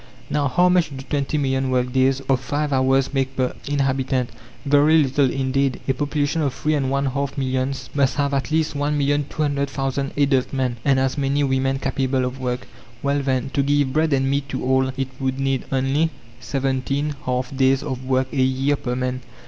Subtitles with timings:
[0.31, 4.31] Now, how much do twenty million work days of five hours make per inhabitant?
[4.65, 5.79] Very little indeed.
[5.87, 10.77] A population of three and one half millions must have at least 1,200,000 adult men,
[10.83, 12.67] and as many women capable of work.
[13.03, 16.09] Well, then, to give bread and meat to all, it would need only
[16.39, 19.21] seventeen half days of work a year per man.